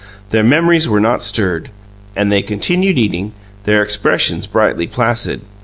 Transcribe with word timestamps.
Their 0.31 0.43
memories 0.43 0.89
were 0.89 0.99
not 0.99 1.21
stirred, 1.21 1.69
and 2.15 2.31
they 2.31 2.41
continued 2.41 2.97
eating, 2.97 3.33
their 3.65 3.83
expressions 3.83 4.47
brightly 4.47 4.87
placid. 4.87 5.41